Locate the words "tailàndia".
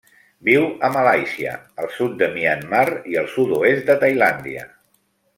4.05-4.65